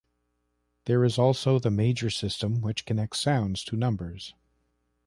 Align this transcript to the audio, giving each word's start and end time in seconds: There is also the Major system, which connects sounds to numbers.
There 0.85 1.03
is 1.05 1.19
also 1.19 1.59
the 1.59 1.69
Major 1.69 2.09
system, 2.09 2.59
which 2.61 2.85
connects 2.87 3.19
sounds 3.19 3.63
to 3.65 3.75
numbers. 3.75 4.33